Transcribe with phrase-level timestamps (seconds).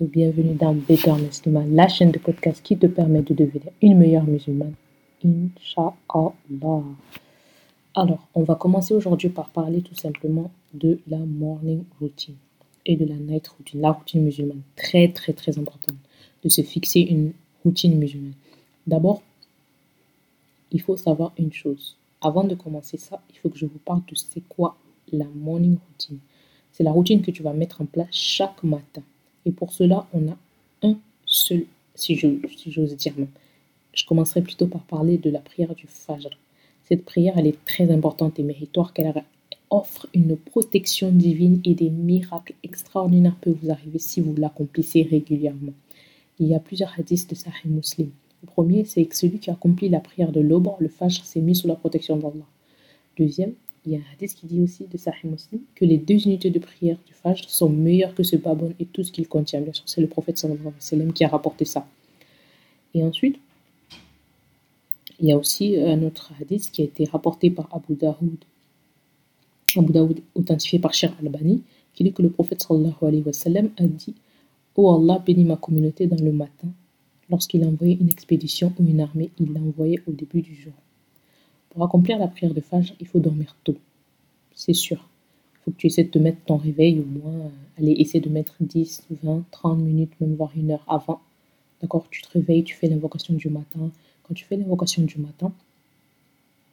[0.00, 4.24] Bienvenue dans Better Musulman, la chaîne de podcast qui te permet de devenir une meilleure
[4.24, 4.72] musulmane.
[5.22, 6.32] Inch'Allah.
[7.94, 12.36] Alors, on va commencer aujourd'hui par parler tout simplement de la morning routine
[12.86, 14.62] et de la night routine, la routine musulmane.
[14.74, 15.98] Très, très, très importante
[16.42, 17.32] de se fixer une
[17.62, 18.32] routine musulmane.
[18.86, 19.20] D'abord,
[20.72, 21.96] il faut savoir une chose.
[22.22, 24.78] Avant de commencer ça, il faut que je vous parle de c'est quoi
[25.12, 26.20] la morning routine.
[26.74, 29.02] C'est la routine que tu vas mettre en place chaque matin.
[29.46, 30.36] Et pour cela, on a
[30.82, 33.28] un seul, si j'ose dire même.
[33.92, 36.30] Je commencerai plutôt par parler de la prière du Fajr.
[36.88, 39.22] Cette prière, elle est très importante et méritoire car elle
[39.70, 45.72] offre une protection divine et des miracles extraordinaires peuvent vous arriver si vous l'accomplissez régulièrement.
[46.40, 48.10] Il y a plusieurs hadiths de Sahih Muslim.
[48.42, 51.54] Le premier, c'est que celui qui accomplit la prière de l'aube, le Fajr, s'est mis
[51.54, 52.46] sous la protection d'Allah.
[53.16, 53.52] Deuxième,
[53.86, 56.50] il y a un hadith qui dit aussi de Sahih Muslim que les deux unités
[56.50, 59.60] de prière du Fajr sont meilleures que ce babon et tout ce qu'il contient.
[59.60, 61.86] Bien sûr, c'est le prophète sallallahu alayhi wa sallam qui a rapporté ça.
[62.94, 63.36] Et ensuite,
[65.20, 68.36] il y a aussi un autre hadith qui a été rapporté par Abu Daoud,
[69.76, 73.70] Abu Daoud authentifié par Cher Albani, qui dit que le prophète sallallahu alayhi wa sallam
[73.76, 74.14] a dit
[74.76, 76.68] Oh Allah, bénis ma communauté dans le matin.
[77.30, 80.72] Lorsqu'il envoyait une expédition ou une armée, il l'envoyait au début du jour.
[81.74, 83.76] Pour accomplir la prière de Fajr, il faut dormir tôt.
[84.54, 85.08] C'est sûr.
[85.54, 87.50] Il faut que tu essaies de mettre ton réveil au moins.
[87.76, 91.20] allez, essaie de mettre 10, 20, 30 minutes, même voire une heure avant.
[91.82, 93.90] D'accord Tu te réveilles, tu fais l'invocation du matin.
[94.22, 95.52] Quand tu fais l'invocation du matin,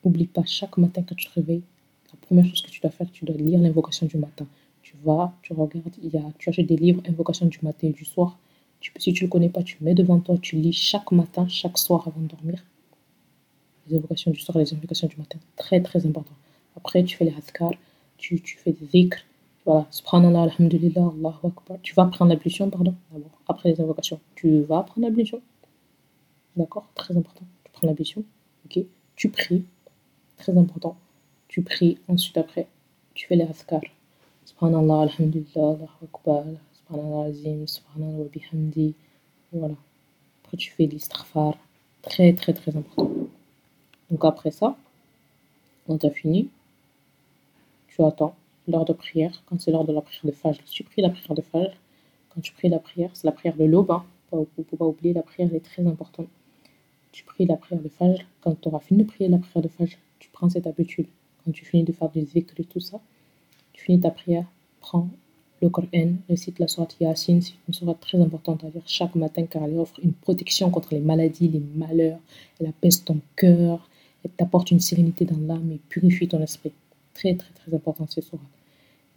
[0.05, 1.63] n'oublie pas, chaque matin quand tu te réveilles,
[2.13, 4.45] la première chose que tu dois faire, tu dois lire l'invocation du matin.
[4.83, 8.05] Tu vas, tu regardes, y a, tu achètes des livres, invocation du matin et du
[8.05, 8.37] soir.
[8.99, 11.79] Si tu ne le connais pas, tu mets devant toi, tu lis chaque matin, chaque
[11.79, 12.63] soir avant de dormir
[13.91, 15.39] les invocations du soir et les invocations du matin.
[15.55, 16.33] Très, très important.
[16.75, 17.71] Après, tu fais les hadkar,
[18.17, 19.17] tu, tu fais des zikr.
[19.65, 21.77] Voilà, subhanallah, alhamdulillah, Allahu akbar.
[21.83, 23.37] Tu vas prendre l'ablution, pardon, d'abord.
[23.47, 25.41] Après les invocations, tu vas prendre l'ablution.
[26.55, 26.87] D'accord?
[26.95, 27.45] Très important.
[27.63, 28.23] Tu prends l'ablution,
[28.65, 28.83] ok?
[29.15, 29.63] Tu pries,
[30.37, 30.95] très important.
[31.47, 32.67] Tu pries, ensuite après,
[33.13, 33.81] tu fais les hadkar.
[34.45, 38.95] Subhanallah, alhamdulillah, Allahu akbar, subhanallah azim, subhanallah bihamdi.
[39.53, 39.75] Voilà.
[40.43, 41.57] Après, tu fais l'istighfar.
[42.01, 43.11] Très, très, très important.
[44.11, 44.75] Donc après ça,
[45.87, 46.49] quand as fini,
[47.87, 48.35] tu attends
[48.67, 49.41] l'heure de prière.
[49.45, 51.73] Quand c'est l'heure de la prière de Fajr, tu pries la prière de Fajr.
[52.29, 53.91] Quand tu pries la prière, c'est la prière de l'aube.
[53.91, 54.05] Hein.
[54.29, 54.45] Faut
[54.77, 56.27] pas oublier, la prière est très importante.
[57.11, 58.23] Tu pries la prière de Fajr.
[58.41, 61.07] Quand tu auras fini de prier la prière de Fajr, tu prends cette habitude.
[61.43, 62.99] Quand tu finis de faire des zikr et tout ça,
[63.73, 64.45] tu finis ta prière,
[64.81, 65.09] prends
[65.61, 69.45] le Coran, récite la sourate Yasin, c'est une sourate très importante à lire chaque matin
[69.45, 72.19] car elle offre une protection contre les maladies, les malheurs,
[72.59, 73.87] elle apaise ton cœur,
[74.23, 76.71] elle t'apporte une sérénité dans l'âme et purifie ton esprit.
[77.13, 78.41] Très, très, très important ce soir.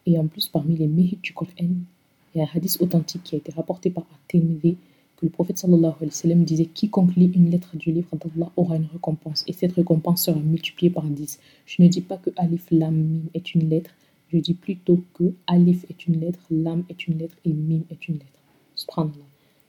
[0.06, 3.34] Et en plus, parmi les mérites du Coran, il y a un hadith authentique qui
[3.34, 4.76] a été rapporté par At-Tirmidhi
[5.16, 8.50] que le prophète sallallahu alayhi wa sallam disait Quiconque lit une lettre du livre d'Allah
[8.56, 11.38] aura une récompense et cette récompense sera multipliée par 10.
[11.66, 13.90] Je ne dis pas que Alif Lam Mim est une lettre,
[14.32, 18.08] je dis plutôt que Alif est une lettre, Lam est une lettre et Mim est
[18.08, 18.26] une lettre.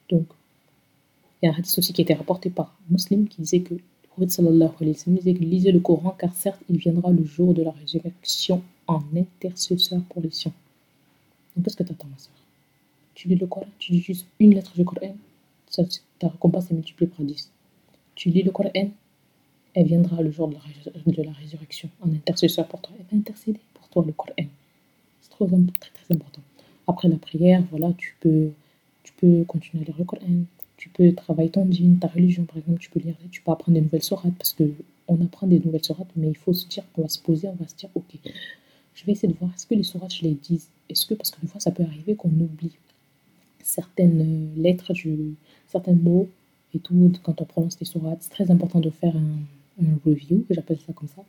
[0.09, 0.25] Donc,
[1.41, 3.75] il y a un hadith aussi qui a été rapporté par Muslim qui disait que
[4.15, 7.53] prophète sallallahu alayhi wa sallam que lisez le Coran car certes il viendra le jour
[7.53, 10.53] de la résurrection en intercesseur pour les siens.
[11.55, 12.33] Donc qu'est-ce que tu attends ma soeur?
[13.13, 15.15] Tu lis le Coran, tu lis juste une lettre du Coran,
[16.19, 17.51] ta récompense est multipliée par 10.
[18.15, 18.71] Tu lis le Coran,
[19.73, 20.55] elle viendra le jour de
[21.23, 22.93] la, résurrection en intercesseur pour toi.
[22.97, 24.33] Elle va intercéder pour toi le Coran.
[25.21, 26.41] C'est très, très important.
[26.87, 28.51] Après la prière, voilà, tu peux,
[29.03, 30.45] tu peux continuer à lire le Coran,
[30.85, 33.73] tu peux travailler ton djinn, ta religion, par exemple, tu peux lire, tu peux apprendre
[33.75, 34.69] des nouvelles sourates, parce que
[35.07, 37.55] on apprend des nouvelles sourates, mais il faut se dire qu'on va se poser, on
[37.55, 38.03] va se dire, ok,
[38.93, 40.61] je vais essayer de voir, est-ce que les sourates, je les dis?
[40.87, 42.77] Est-ce que, parce que des fois, ça peut arriver qu'on oublie
[43.63, 45.33] certaines euh, lettres, du,
[45.67, 46.29] certains mots
[46.75, 48.19] et tout, quand on prononce les sourates.
[48.21, 51.23] C'est très important de faire un, un review, j'appelle ça comme ça,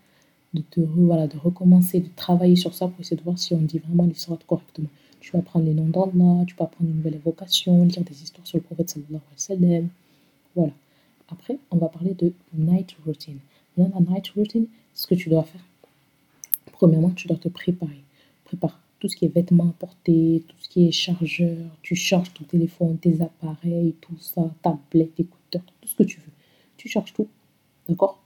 [0.53, 3.62] de, te voilà, de recommencer, de travailler sur ça pour essayer de voir si on
[3.62, 4.91] dit vraiment les sourates correctement.
[5.26, 8.46] Tu vas apprendre les noms d'Allah, tu peux apprendre une nouvelle évocation, lire des histoires
[8.46, 9.88] sur le prophète sallallahu alayhi wa sallam.
[10.55, 10.73] Voilà.
[11.28, 13.40] Après, on va parler de night routine.
[13.76, 15.64] Dans la night routine, ce que tu dois faire,
[16.70, 18.05] premièrement, tu dois te préparer.
[18.44, 22.32] Prépare tout ce qui est vêtements à porter, tout ce qui est chargeur, tu charges
[22.32, 26.32] ton téléphone, tes appareils, tout ça, tablette, écouteurs, tout ce que tu veux.
[26.76, 27.26] Tu charges tout,
[27.88, 28.22] d'accord?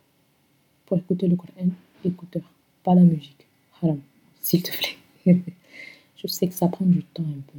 [0.85, 1.71] Pour écouter le Coran,
[2.05, 2.43] écouteur,
[2.85, 3.47] pas la musique.
[3.81, 4.01] Haram,
[4.43, 5.43] s'il te plaît.
[6.23, 7.59] Je sais que ça prend du temps un peu.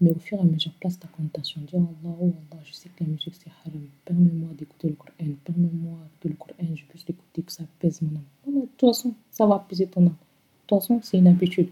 [0.00, 1.60] Mais au fur et à mesure, place ta connotation.
[1.60, 3.82] Dis Allah, oh Allah, je sais que la musique c'est haram.
[4.06, 5.12] Permets-moi d'écouter le Coran.
[5.44, 8.62] Permets-moi que le Coran, je puisse l'écouter, que ça pèse mon âme.
[8.62, 10.12] de toute façon, ça va apaiser ton âme.
[10.12, 11.68] De toute façon, c'est une habitude.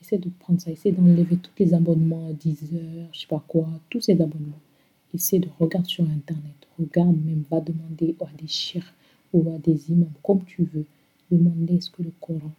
[0.00, 3.66] Essaie de prendre ça, essaie d'enlever tous les abonnements, 10 heures, je sais pas quoi,
[3.90, 4.60] tous ces abonnements.
[5.12, 6.68] Essaie de regarder sur Internet.
[6.78, 8.92] Regarde même, va demander à des chirs
[9.32, 10.84] ou à des imams, comme tu veux.
[11.32, 12.52] Demander est-ce que le Coran,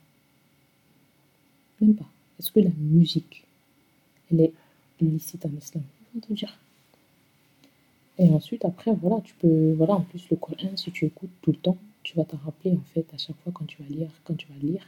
[1.79, 2.09] même pas,
[2.40, 3.46] est-ce que la musique,
[4.32, 4.54] elle est
[5.02, 5.84] licite en islam?
[6.02, 6.58] Ils vont te dire.
[8.18, 11.52] Et ensuite, après, voilà, tu peux, voilà, en plus, le Coran, si tu écoutes tout
[11.52, 14.10] le temps, tu vas te rappeler, en fait, à chaque fois quand tu vas lire,
[14.24, 14.86] quand tu vas lire,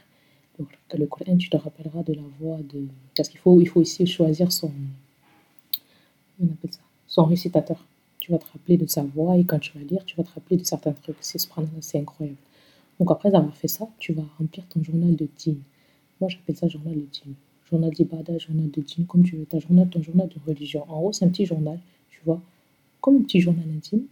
[0.96, 2.86] le Coran, tu te rappelleras de la voix de...
[3.16, 4.72] Parce qu'il faut, il faut aussi choisir son...
[6.40, 6.80] On appelle ça?
[7.06, 7.84] Son récitateur.
[8.20, 10.30] Tu vas te rappeler de sa voix et quand tu vas lire, tu vas te
[10.32, 11.16] rappeler de certains trucs.
[11.20, 11.38] C'est
[11.80, 12.38] c'est incroyable.
[12.98, 15.62] Donc après avoir fait ça, tu vas remplir ton journal de dîme.
[16.20, 17.34] Moi, j'appelle ça journal de dîme.
[17.70, 19.60] Journal d'ibada, journal de dîme, comme tu veux.
[19.60, 20.84] Journal, ton journal de religion.
[20.88, 21.78] En gros, c'est un petit journal,
[22.10, 22.40] tu vois,
[23.00, 24.06] comme un petit journal intime.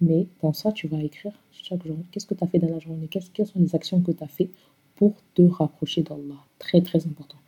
[0.00, 2.78] Mais dans ça, tu vas écrire chaque jour qu'est-ce que tu as fait dans la
[2.78, 4.50] journée, quelles sont les actions que tu as fait
[4.94, 6.36] pour te rapprocher d'Allah?
[6.58, 7.38] Très, très important.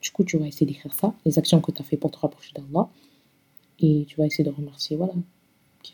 [0.00, 2.18] Du coup, tu vas essayer d'écrire ça, les actions que tu as fait pour te
[2.18, 2.88] rapprocher d'Allah.
[3.80, 5.14] Et tu vas essayer de remercier, voilà.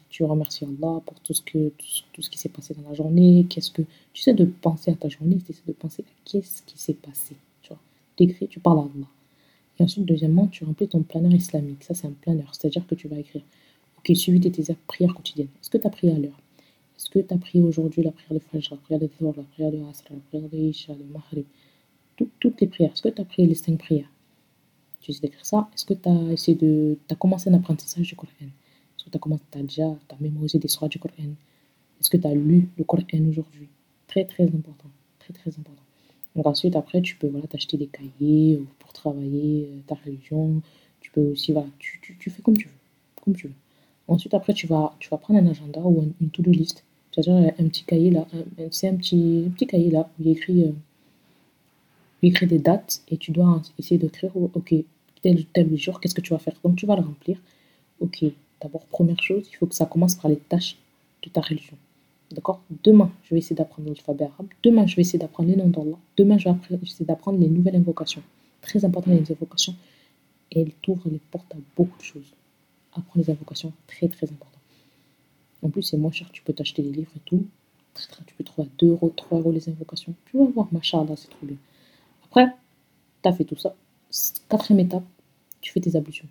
[0.09, 1.73] Tu remercies Allah pour tout ce, que,
[2.13, 3.47] tout, ce qui s'est passé dans la journée.
[3.49, 3.83] Qu'est-ce que.
[4.13, 6.95] Tu sais de penser à ta journée, tu essaies de penser à qu'est-ce qui s'est
[6.95, 7.37] passé.
[7.63, 8.29] Tu vois.
[8.49, 9.09] Tu parles à Allah.
[9.79, 11.85] Et ensuite, deuxièmement, tu remplis ton planeur islamique.
[11.85, 12.55] Ça, c'est un planeur.
[12.55, 13.43] C'est-à-dire que tu vas écrire
[13.99, 15.49] Ok, suivi de tes prières quotidiennes.
[15.61, 16.39] Est-ce que tu as prié à l'heure?
[16.97, 19.43] Est-ce que tu as prié aujourd'hui la prière de Fajr, la prière de Dhuhr, la
[19.45, 21.45] prière de Asr, la prière de Isha, de Maghrib
[22.17, 22.93] Toutes les prières.
[22.93, 24.11] Est-ce que tu as prié les cinq prières?
[25.01, 25.69] Tu essaies d'écrire ça?
[25.75, 26.99] Est-ce que tu essayé de.
[27.07, 28.31] Tu as commencé un apprentissage du Coran?
[29.11, 29.43] Tu as commencé.
[29.51, 31.15] Tu as déjà as mémorisé des sourates du Coran
[32.01, 33.69] Est-ce que tu as lu le Coran aujourd'hui?
[34.07, 34.91] Très, très important.
[35.19, 35.83] Très, très important.
[36.37, 40.63] Donc ensuite, après, tu peux voilà, t'acheter des cahiers pour travailler euh, ta religion.
[41.01, 42.75] Tu peux aussi, voilà, tu, tu, tu, fais comme tu veux.
[43.25, 43.55] Comme tu veux.
[44.07, 46.85] Ensuite, après, tu vas, tu vas prendre un agenda ou une to-do list
[47.23, 48.27] c'est-à-dire un petit cahier là,
[48.71, 50.73] c'est un petit, petit cahier là où il écrit, euh,
[52.23, 54.75] il écrit des dates et tu dois essayer d'écrire, ok,
[55.23, 56.55] tel tel jour, qu'est-ce que tu vas faire?
[56.63, 57.39] Donc tu vas le remplir.
[58.01, 58.25] Ok,
[58.61, 60.77] d'abord, première chose, il faut que ça commence par les tâches
[61.23, 61.77] de ta religion.
[62.31, 62.61] D'accord?
[62.85, 64.49] Demain, je vais essayer d'apprendre l'alphabet arabe.
[64.63, 65.97] Demain, je vais essayer d'apprendre les noms d'Allah.
[66.17, 68.23] Demain, je vais essayer d'apprendre les nouvelles invocations.
[68.61, 69.75] Très important, les invocations.
[70.53, 72.35] Et elles t'ouvrent les portes à beaucoup de choses.
[72.93, 74.59] Apprendre les invocations, très très important.
[75.63, 77.47] En plus, c'est moins cher, tu peux t'acheter des livres et tout.
[78.27, 80.15] Tu peux trouver à 2 euros, 3 euros les invocations.
[80.27, 81.57] Tu vas voir, machallah, c'est trop bien.
[82.25, 82.47] Après,
[83.23, 83.75] tu as fait tout ça.
[84.49, 85.05] Quatrième étape,
[85.61, 86.29] tu fais tes ablutions.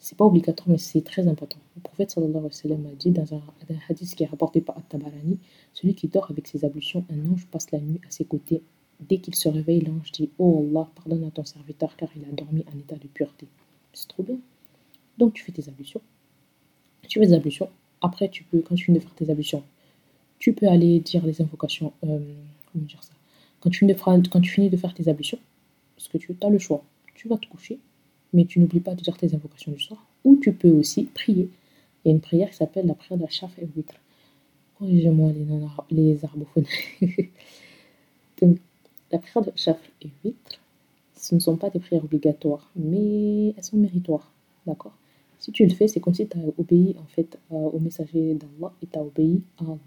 [0.00, 1.58] C'est pas obligatoire, mais c'est très important.
[1.76, 3.42] Le prophète sallallahu alayhi wa sallam a dit dans un,
[3.90, 5.38] hadith qui est rapporté par At-Tabarani
[5.74, 8.62] Celui qui dort avec ses ablutions, un ange passe la nuit à ses côtés.
[8.98, 12.32] Dès qu'il se réveille, l'ange dit Oh Allah, pardonne à ton serviteur car il a
[12.32, 13.46] dormi en état de pureté.
[13.92, 14.38] C'est trop bien.
[15.18, 16.00] Donc tu fais tes ablutions.
[17.06, 17.68] Tu fais tes ablutions.
[18.00, 19.62] Après, tu peux, quand tu finis de faire tes ablutions,
[20.38, 21.92] tu peux aller dire les invocations.
[22.04, 22.18] Euh,
[22.72, 23.12] comment dire ça?
[23.60, 25.38] Quand tu, finis de faire, quand tu finis de faire tes ablutions,
[25.94, 26.82] parce que tu as le choix,
[27.14, 27.78] tu vas te coucher,
[28.32, 30.04] mais tu n'oublies pas de dire tes invocations du soir.
[30.24, 31.48] Ou tu peux aussi prier.
[32.04, 33.94] Il y a une prière qui s'appelle la prière de la chaf et vitre.
[34.78, 35.32] Corrigez-moi
[35.90, 36.64] les, arbophones.
[38.40, 38.58] Donc,
[39.12, 40.60] la prière de chaf et vitre,
[41.14, 44.30] ce ne sont pas des prières obligatoires, mais elles sont méritoires.
[44.66, 44.94] D'accord?
[45.38, 48.72] Si tu le fais, c'est comme si tu as obéi en fait au messager d'Allah
[48.82, 49.78] et tu as obéi à Allah.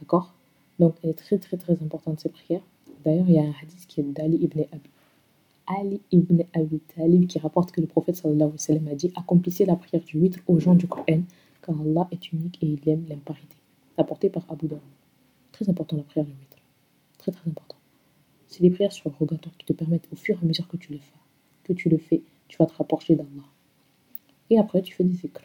[0.00, 0.32] D'accord?
[0.78, 2.62] Donc, elle est très très très importante cette prière.
[3.04, 4.90] D'ailleurs, il y a un hadith qui est d'Ali ibn Abi.
[5.68, 9.12] Ali ibn Abi Talib qui rapporte que le prophète sallallahu alayhi wa sallam a dit
[9.14, 11.22] Accomplissez la prière du huître aux gens du Coran,
[11.62, 13.56] car Allah est unique et il aime l'imparité.
[13.96, 14.80] Rapporté par Abu Dhabi.
[15.52, 16.56] Très important la prière du huître.
[17.18, 17.76] Très très important.
[18.46, 20.78] C'est des prières sur le rogatoire qui te permettent au fur et à mesure que
[20.78, 21.18] tu le fais,
[21.64, 23.44] que tu le fais, tu vas te rapprocher d'Allah.
[24.48, 25.42] Et après, tu fais des zikr.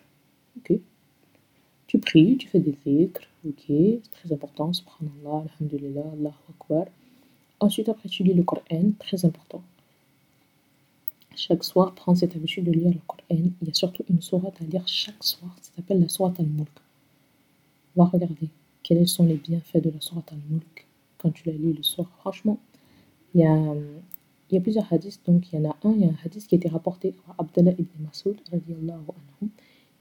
[0.58, 0.80] Ok
[1.88, 3.22] Tu pries, tu fais des zikr.
[3.46, 4.72] Ok C'est très important.
[4.72, 6.86] Subhanallah, Alhamdulillah, Allahu Akbar.
[7.60, 8.94] Ensuite, après, tu lis le Coran.
[9.00, 9.62] Très important.
[11.36, 13.22] Chaque soir, prends cette habitude de lire le Coran.
[13.30, 15.56] Il y a surtout une sourate à lire chaque soir.
[15.62, 16.70] Ça s'appelle la sourate al-Mulk.
[17.96, 18.50] Va regarder
[18.84, 20.88] quels sont les bienfaits de la sourate al-Mulk
[21.18, 22.10] quand tu la lis le soir.
[22.20, 22.60] Franchement,
[23.34, 23.76] il y a
[24.54, 26.16] il y a plusieurs hadiths, donc il y en a un, il y a un
[26.24, 28.36] hadith qui a été rapporté par Abdallah ibn Masoud,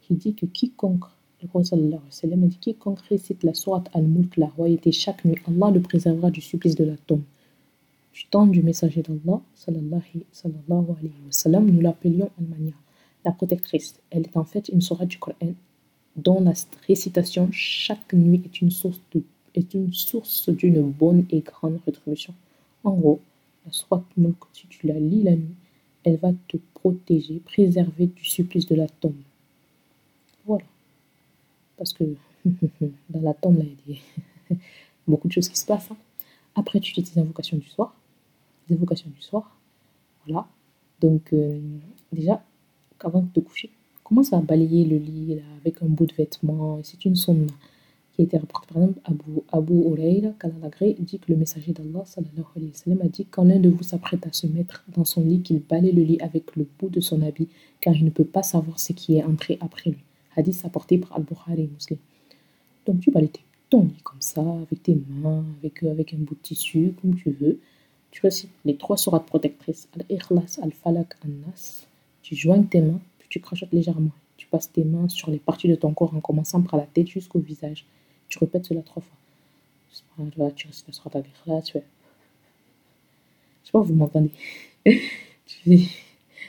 [0.03, 1.05] qui dit que quiconque,
[1.41, 4.93] le prophète sallallahu alayhi wa sallam a dit quiconque récite la sourate al-Mulk, la royauté,
[4.93, 7.23] chaque nuit, Allah le préservera du supplice de la tombe.
[8.13, 12.75] Du temps du messager d'Allah, sallallahu alayhi wa nous l'appelions Al-Mania,
[13.25, 13.99] la protectrice.
[14.11, 15.55] Elle est en fait une sourate du Coran
[16.17, 16.53] dont la
[16.87, 22.35] récitation chaque nuit est une source d'une bonne et grande rétribution.
[22.85, 23.21] En gros,
[23.65, 25.55] la sourate Mulk, si tu la lis la nuit,
[26.05, 29.15] elle va te protéger, préserver du supplice de la tombe.
[30.45, 30.65] Voilà.
[31.79, 32.05] Parce que
[33.09, 34.55] dans la tombe, il y a
[35.09, 35.91] beaucoup de choses qui se passent.
[35.91, 35.97] Hein.
[36.55, 37.95] Après, tu fais tes invocations du soir.
[38.69, 39.59] Les invocations du soir.
[40.27, 40.47] Voilà.
[41.01, 41.61] Donc, euh,
[42.13, 42.43] déjà,
[43.01, 43.71] avant de te coucher,
[44.05, 46.81] commence à balayer le lit avec un bout de vêtement.
[46.83, 47.47] C'est une sunna
[48.13, 53.09] qui a été rapportée par exemple Abu, Abu Kalalagré, dit que le messager d'Allah a
[53.09, 56.03] dit quand l'un de vous s'apprête à se mettre dans son lit, qu'il balaye le
[56.03, 57.49] lit avec le bout de son habit,
[57.81, 60.05] car il ne peut pas savoir ce qui est entré après lui.
[60.37, 61.99] Hadith apporté par Al-Bukhari Muslim.
[62.87, 63.31] Donc tu balayes
[63.71, 67.31] ton lit comme ça, avec tes mains, avec, avec un bout de tissu, comme tu
[67.31, 67.59] veux.
[68.13, 71.87] Tu récites les trois sourates protectrices, Al-Ikhlas, Al-Falak, Al-Nas.
[72.23, 74.13] Tu joignes tes mains, puis tu crachotes légèrement.
[74.37, 77.09] Tu passes tes mains sur les parties de ton corps en commençant par la tête
[77.09, 77.87] jusqu'au visage.
[78.29, 79.17] Tu répètes cela trois fois.
[80.55, 81.85] Tu récites la sourate Al-Ikhlas, tu fais...
[83.63, 84.31] Je sais pas, vous m'entendez.
[84.85, 85.89] tu,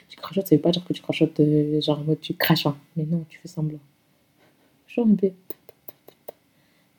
[0.08, 2.66] tu crachotes, ça veut pas dire que tu crachotes euh, genre en mode tu craches,
[2.66, 2.76] hein.
[2.96, 3.78] mais non, tu fais semblant.
[4.86, 5.32] Genre un peu.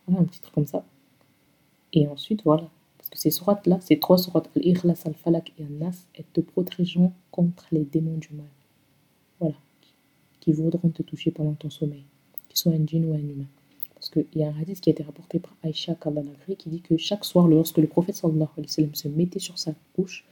[0.07, 0.83] Voilà, un petit truc comme ça.
[1.93, 2.69] Et ensuite, voilà.
[3.05, 7.67] Parce que ces sourates-là, ces trois sourates, Al-Ikhlas, Al-Falak et Al-Nas, elles te protégeront contre
[7.71, 8.47] les démons du mal.
[9.39, 9.55] Voilà.
[10.39, 12.03] Qui voudront te toucher pendant ton sommeil.
[12.49, 13.45] Qu'ils soient un djinn ou un humain.
[13.93, 16.81] Parce qu'il y a un hadith qui a été rapporté par Aïcha Kabanagri qui dit
[16.81, 20.25] que chaque soir, lorsque le prophète sallallahu alayhi wa sallam se mettait sur sa couche,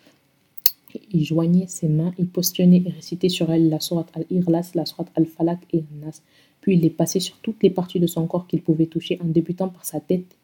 [1.12, 5.12] il joignait ses mains, il postonnait et récitait sur elle la sourate Al-Ikhlas, la sourate
[5.15, 6.22] Al-Falak et Al-Nas.
[6.62, 9.25] Puis il les passait sur toutes les parties de son corps qu'il pouvait toucher en
[9.25, 10.38] débutant par sa tête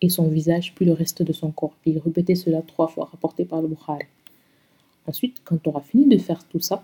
[0.00, 1.74] et son visage, puis le reste de son corps.
[1.86, 4.04] il répétait cela trois fois, rapporté par le Bukhari.
[5.06, 6.82] Ensuite, quand tu auras fini de faire tout ça,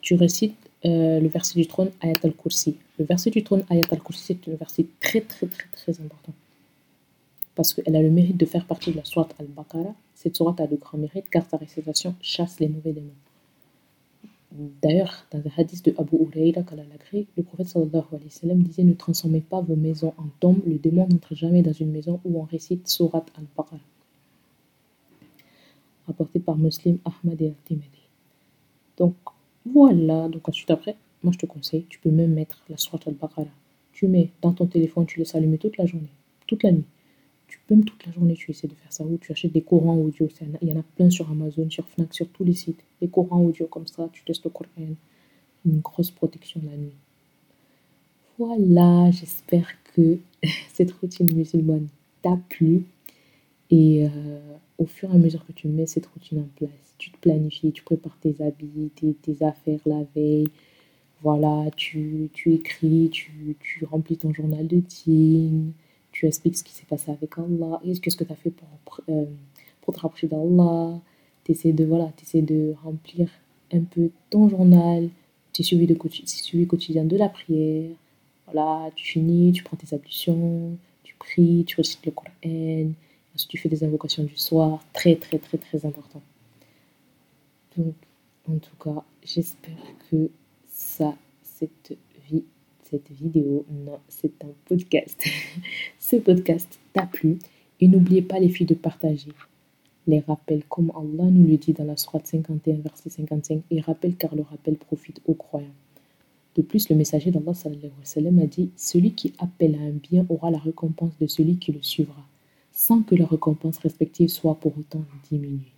[0.00, 2.76] tu récites euh, le verset du trône Ayat al-Kursi.
[2.98, 6.32] Le verset du trône Ayat al-Kursi, c'est un verset très très très très important.
[7.54, 9.94] Parce qu'elle a le mérite de faire partie de la sourate al-Baqarah.
[10.14, 13.10] Cette sourate a de grands mérites car sa récitation chasse les mauvais démons.
[14.82, 19.40] D'ailleurs, dans le hadith de Abu Huraira le prophète sallallahu alayhi wa disait Ne transformez
[19.40, 22.86] pas vos maisons en tombes, le démon n'entre jamais dans une maison où on récite
[22.86, 23.80] Surat al-Baqarah.
[26.06, 27.88] Rapporté par Muslim, Ahmad et Al-Timadi.
[28.98, 29.14] Donc
[29.64, 33.46] voilà, donc ensuite après, moi je te conseille, tu peux même mettre la Surat al-Baqarah.
[33.94, 36.12] Tu mets dans ton téléphone, tu laisses allumer toute la journée,
[36.46, 36.84] toute la nuit
[37.50, 39.96] tu peux toute la journée, tu essaies de faire ça, ou tu achètes des courants
[39.96, 40.28] audio.
[40.62, 42.84] Il y en a plein sur Amazon, sur Fnac, sur tous les sites.
[43.00, 44.68] Des courants audio comme ça, tu testes le Coran.
[45.66, 46.94] Une grosse protection la nuit.
[48.38, 50.18] Voilà, j'espère que
[50.72, 51.88] cette routine musulmane
[52.22, 52.84] t'a plu.
[53.70, 57.10] Et euh, au fur et à mesure que tu mets cette routine en place, tu
[57.10, 60.48] te planifies, tu prépares tes habits, tes, affaires la veille.
[61.22, 65.72] Voilà, tu, tu écris, tu, tu remplis ton journal de dîme
[66.20, 69.24] tu expliques ce qui s'est passé avec Allah, qu'est-ce que tu as fait pour, euh,
[69.80, 71.00] pour te rapprocher d'Allah,
[71.44, 73.30] tu essaies de, voilà, de remplir
[73.72, 75.08] un peu ton journal,
[75.54, 75.96] tu suivi de
[76.26, 77.88] suivi quotidien de la prière,
[78.44, 82.30] voilà, tu finis, tu prends tes ablutions, tu pries, tu récites le Coran,
[83.34, 86.20] ensuite tu fais des invocations du soir, très très très très important.
[87.78, 87.94] Donc,
[88.46, 89.72] en tout cas, j'espère
[90.10, 90.28] que
[90.70, 91.96] ça, cette
[92.90, 95.24] cette vidéo, non, c'est un podcast.
[95.98, 97.38] Ce podcast t'a plu
[97.80, 99.32] et n'oubliez pas les filles de partager
[100.10, 104.16] les rappels comme Allah nous le dit dans la Sourate 51 verset 55 et rappelle
[104.16, 105.66] car le rappel profite aux croyants.
[106.56, 110.58] De plus, le messager d'Allah a dit Celui qui appelle à un bien aura la
[110.58, 112.26] récompense de celui qui le suivra,
[112.72, 115.72] sans que la récompense respective soit pour autant diminuée.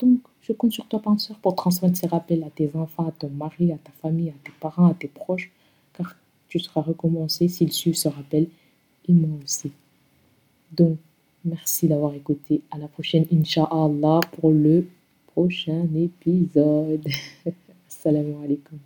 [0.00, 3.30] Donc, je compte sur toi, penseur, pour transmettre ces rappels à tes enfants, à ton
[3.30, 5.52] mari, à ta famille, à tes parents, à tes proches,
[5.92, 6.16] car
[6.52, 8.46] tu seras recommencé s'ils suivent ce rappel,
[9.08, 9.72] et moi aussi.
[10.70, 10.98] Donc,
[11.46, 12.60] merci d'avoir écouté.
[12.70, 14.86] À la prochaine, Inch'Allah, pour le
[15.28, 17.08] prochain épisode.
[17.88, 18.78] Assalamu alaikum.